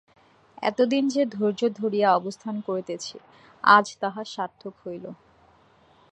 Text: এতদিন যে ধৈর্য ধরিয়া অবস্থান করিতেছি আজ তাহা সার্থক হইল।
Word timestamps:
এতদিন 0.63 1.03
যে 1.07 1.23
ধৈর্য 1.25 1.61
ধরিয়া 1.73 2.09
অবস্থান 2.13 2.55
করিতেছি 2.61 3.15
আজ 3.63 3.85
তাহা 4.01 4.21
সার্থক 4.25 4.73
হইল। 4.83 5.05